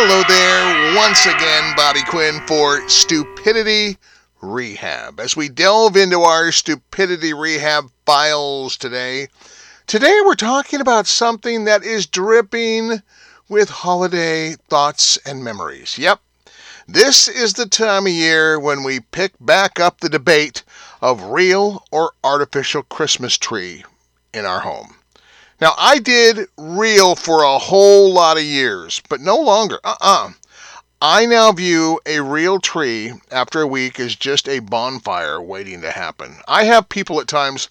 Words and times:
Hello 0.00 0.22
there, 0.28 0.94
once 0.94 1.26
again, 1.26 1.74
Bobby 1.76 2.02
Quinn 2.04 2.40
for 2.46 2.88
Stupidity 2.88 3.98
Rehab. 4.40 5.18
As 5.18 5.36
we 5.36 5.48
delve 5.48 5.96
into 5.96 6.20
our 6.20 6.52
Stupidity 6.52 7.34
Rehab 7.34 7.90
files 8.06 8.76
today, 8.76 9.26
today 9.88 10.20
we're 10.24 10.36
talking 10.36 10.80
about 10.80 11.08
something 11.08 11.64
that 11.64 11.82
is 11.82 12.06
dripping 12.06 13.02
with 13.48 13.68
holiday 13.68 14.54
thoughts 14.68 15.16
and 15.26 15.42
memories. 15.42 15.98
Yep, 15.98 16.20
this 16.86 17.26
is 17.26 17.54
the 17.54 17.66
time 17.66 18.06
of 18.06 18.12
year 18.12 18.56
when 18.56 18.84
we 18.84 19.00
pick 19.00 19.32
back 19.40 19.80
up 19.80 19.98
the 19.98 20.08
debate 20.08 20.62
of 21.02 21.24
real 21.24 21.82
or 21.90 22.12
artificial 22.22 22.84
Christmas 22.84 23.36
tree 23.36 23.82
in 24.32 24.44
our 24.44 24.60
home. 24.60 24.94
Now, 25.60 25.74
I 25.76 25.98
did 25.98 26.46
real 26.56 27.16
for 27.16 27.42
a 27.42 27.58
whole 27.58 28.12
lot 28.12 28.36
of 28.36 28.44
years, 28.44 29.02
but 29.08 29.20
no 29.20 29.36
longer. 29.36 29.80
Uh 29.82 29.96
uh-uh. 30.00 30.26
uh 30.28 30.32
I 31.00 31.26
now 31.26 31.52
view 31.52 32.00
a 32.06 32.20
real 32.20 32.58
tree 32.58 33.12
after 33.30 33.62
a 33.62 33.66
week 33.66 34.00
as 34.00 34.16
just 34.16 34.48
a 34.48 34.58
bonfire 34.58 35.40
waiting 35.40 35.80
to 35.82 35.92
happen. 35.92 36.38
I 36.48 36.64
have 36.64 36.88
people 36.88 37.20
at 37.20 37.28
times, 37.28 37.68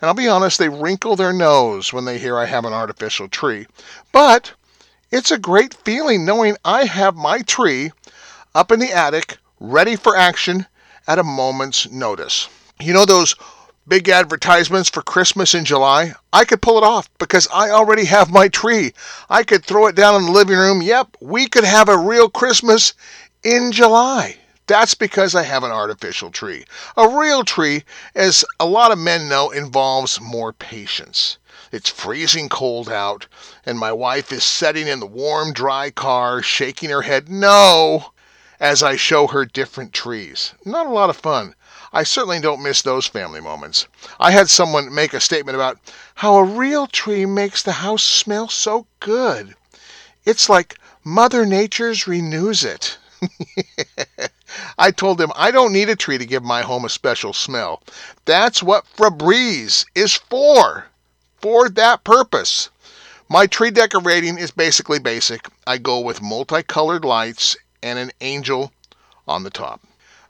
and 0.00 0.08
I'll 0.08 0.14
be 0.14 0.26
honest, 0.26 0.58
they 0.58 0.68
wrinkle 0.68 1.14
their 1.14 1.32
nose 1.32 1.92
when 1.92 2.04
they 2.04 2.18
hear 2.18 2.36
I 2.36 2.46
have 2.46 2.64
an 2.64 2.72
artificial 2.72 3.28
tree. 3.28 3.66
But 4.10 4.52
it's 5.12 5.30
a 5.30 5.38
great 5.38 5.74
feeling 5.84 6.24
knowing 6.24 6.56
I 6.64 6.84
have 6.86 7.14
my 7.14 7.42
tree 7.42 7.92
up 8.56 8.72
in 8.72 8.80
the 8.80 8.92
attic, 8.92 9.38
ready 9.60 9.94
for 9.94 10.16
action 10.16 10.66
at 11.06 11.20
a 11.20 11.24
moment's 11.24 11.88
notice. 11.90 12.48
You 12.80 12.92
know 12.92 13.04
those 13.04 13.36
big 13.86 14.08
advertisements 14.08 14.88
for 14.88 15.02
Christmas 15.02 15.54
in 15.54 15.64
July, 15.64 16.14
I 16.32 16.44
could 16.44 16.62
pull 16.62 16.78
it 16.78 16.84
off 16.84 17.08
because 17.18 17.46
I 17.52 17.70
already 17.70 18.04
have 18.06 18.30
my 18.30 18.48
tree. 18.48 18.92
I 19.28 19.42
could 19.42 19.64
throw 19.64 19.86
it 19.86 19.94
down 19.94 20.16
in 20.16 20.26
the 20.26 20.32
living 20.32 20.56
room. 20.56 20.82
Yep, 20.82 21.16
we 21.20 21.46
could 21.48 21.64
have 21.64 21.88
a 21.88 21.98
real 21.98 22.28
Christmas 22.28 22.94
in 23.42 23.72
July. 23.72 24.36
That's 24.66 24.94
because 24.94 25.34
I 25.34 25.42
have 25.42 25.62
an 25.62 25.70
artificial 25.70 26.30
tree. 26.30 26.64
A 26.96 27.08
real 27.08 27.44
tree, 27.44 27.84
as 28.14 28.44
a 28.58 28.64
lot 28.64 28.92
of 28.92 28.98
men 28.98 29.28
know, 29.28 29.50
involves 29.50 30.20
more 30.20 30.54
patience. 30.54 31.36
It's 31.70 31.90
freezing 31.90 32.48
cold 32.48 32.88
out, 32.88 33.26
and 33.66 33.78
my 33.78 33.92
wife 33.92 34.32
is 34.32 34.44
sitting 34.44 34.88
in 34.88 35.00
the 35.00 35.06
warm, 35.06 35.52
dry 35.52 35.90
car, 35.90 36.40
shaking 36.40 36.88
her 36.88 37.02
head 37.02 37.28
no 37.28 38.13
as 38.60 38.82
I 38.82 38.96
show 38.96 39.26
her 39.28 39.44
different 39.44 39.92
trees. 39.92 40.54
Not 40.64 40.86
a 40.86 40.90
lot 40.90 41.10
of 41.10 41.16
fun. 41.16 41.54
I 41.92 42.02
certainly 42.02 42.40
don't 42.40 42.62
miss 42.62 42.82
those 42.82 43.06
family 43.06 43.40
moments. 43.40 43.86
I 44.18 44.32
had 44.32 44.50
someone 44.50 44.94
make 44.94 45.14
a 45.14 45.20
statement 45.20 45.54
about 45.54 45.78
how 46.16 46.36
a 46.36 46.44
real 46.44 46.86
tree 46.86 47.24
makes 47.26 47.62
the 47.62 47.72
house 47.72 48.02
smell 48.02 48.48
so 48.48 48.86
good. 49.00 49.54
It's 50.24 50.48
like 50.48 50.78
Mother 51.04 51.46
Nature's 51.46 52.06
renews 52.06 52.64
it. 52.64 52.98
I 54.78 54.90
told 54.90 55.18
them 55.18 55.32
I 55.36 55.50
don't 55.50 55.72
need 55.72 55.88
a 55.88 55.96
tree 55.96 56.18
to 56.18 56.26
give 56.26 56.42
my 56.42 56.62
home 56.62 56.84
a 56.84 56.88
special 56.88 57.32
smell. 57.32 57.82
That's 58.24 58.62
what 58.62 58.86
Febreze 58.96 59.84
is 59.94 60.14
for. 60.14 60.86
For 61.40 61.68
that 61.68 62.04
purpose. 62.04 62.70
My 63.28 63.46
tree 63.46 63.70
decorating 63.70 64.38
is 64.38 64.50
basically 64.50 64.98
basic. 64.98 65.48
I 65.66 65.78
go 65.78 66.00
with 66.00 66.22
multicolored 66.22 67.04
lights 67.04 67.56
and 67.84 67.98
an 67.98 68.10
angel 68.22 68.72
on 69.28 69.44
the 69.44 69.50
top. 69.50 69.82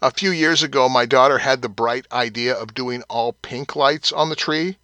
A 0.02 0.10
few 0.10 0.32
years 0.32 0.64
ago, 0.64 0.88
my 0.88 1.06
daughter 1.06 1.38
had 1.38 1.62
the 1.62 1.68
bright 1.68 2.04
idea 2.10 2.52
of 2.52 2.74
doing 2.74 3.04
all 3.08 3.32
pink 3.32 3.76
lights 3.76 4.10
on 4.10 4.28
the 4.28 4.36
tree, 4.36 4.76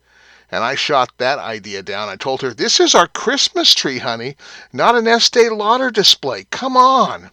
and 0.53 0.63
I 0.63 0.77
shot 0.77 1.11
that 1.19 1.41
idea 1.41 1.83
down. 1.83 2.09
I 2.09 2.15
told 2.15 2.43
her, 2.43 2.55
This 2.55 2.79
is 2.79 2.95
our 2.95 3.09
Christmas 3.09 3.75
tree, 3.75 3.99
honey, 3.99 4.37
not 4.73 4.95
an 4.95 5.09
Estee 5.09 5.51
Lauder 5.51 5.91
display. 5.91 6.47
Come 6.51 6.77
on. 6.77 7.33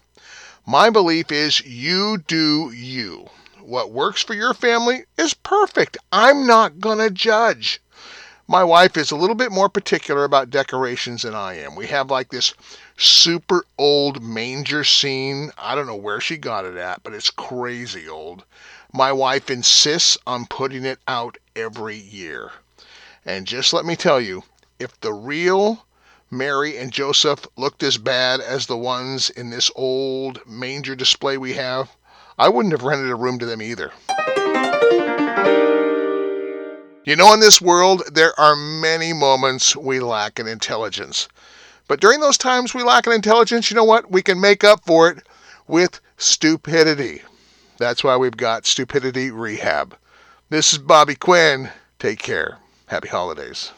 My 0.66 0.90
belief 0.90 1.32
is 1.32 1.62
you 1.62 2.18
do 2.18 2.72
you. 2.72 3.30
What 3.62 3.92
works 3.92 4.24
for 4.24 4.34
your 4.34 4.56
family 4.56 5.06
is 5.18 5.36
perfect. 5.36 5.98
I'm 6.12 6.48
not 6.48 6.80
going 6.80 6.98
to 6.98 7.12
judge. 7.12 7.80
My 8.50 8.64
wife 8.64 8.96
is 8.96 9.12
a 9.12 9.18
little 9.18 9.36
bit 9.36 9.52
more 9.52 9.68
particular 9.68 10.24
about 10.24 10.50
decorations 10.50 11.24
than 11.24 11.36
I 11.36 11.56
am. 11.56 11.76
We 11.76 11.88
have 11.88 12.10
like 12.10 12.30
this 12.30 12.54
super 12.96 13.66
old 13.78 14.24
manger 14.24 14.86
scene. 14.86 15.52
I 15.58 15.76
don't 15.76 15.86
know 15.86 15.98
where 15.98 16.22
she 16.22 16.38
got 16.38 16.64
it 16.64 16.78
at, 16.78 17.04
but 17.04 17.14
it's 17.14 17.30
crazy 17.30 18.08
old. 18.08 18.46
My 18.94 19.12
wife 19.12 19.50
insists 19.50 20.18
on 20.26 20.46
putting 20.46 20.86
it 20.86 21.00
out 21.10 21.38
every 21.58 21.98
year. 21.98 22.52
And 23.26 23.46
just 23.46 23.74
let 23.74 23.84
me 23.84 23.98
tell 23.98 24.22
you, 24.22 24.44
if 24.80 24.98
the 25.02 25.12
real 25.12 25.86
Mary 26.32 26.78
and 26.78 26.94
Joseph 26.94 27.46
looked 27.58 27.84
as 27.84 27.98
bad 27.98 28.40
as 28.40 28.68
the 28.68 28.78
ones 28.78 29.30
in 29.30 29.50
this 29.50 29.70
old 29.76 30.40
manger 30.48 30.96
display 30.96 31.38
we 31.38 31.56
have, 31.56 31.90
I 32.40 32.48
wouldn't 32.48 32.72
have 32.72 32.84
rented 32.84 33.12
a 33.12 33.16
room 33.16 33.40
to 33.40 33.46
them 33.46 33.62
either. 33.62 33.92
You 37.08 37.16
know, 37.16 37.34
in 37.34 37.40
this 37.40 37.62
world, 37.62 38.04
there 38.12 38.38
are 38.38 38.54
many 38.54 39.14
moments 39.14 39.78
we 39.78 40.02
lack 40.02 40.42
in 40.42 40.46
intelligence. 40.46 41.30
But 41.88 42.02
during 42.02 42.20
those 42.20 42.38
times 42.38 42.74
we 42.74 42.84
lack 42.84 43.08
in 43.08 43.14
intelligence, 43.14 43.72
you 43.72 43.76
know 43.76 43.86
what? 43.86 44.12
We 44.12 44.22
can 44.22 44.42
make 44.42 44.66
up 44.66 44.86
for 44.86 45.10
it 45.10 45.26
with 45.70 46.02
stupidity. 46.18 47.22
That's 47.78 48.04
why 48.04 48.18
we've 48.18 48.36
got 48.36 48.66
Stupidity 48.66 49.32
Rehab. 49.32 49.96
This 50.50 50.74
is 50.74 50.80
Bobby 50.80 51.16
Quinn. 51.16 51.70
Take 51.98 52.20
care. 52.20 52.58
Happy 52.88 53.08
holidays. 53.08 53.72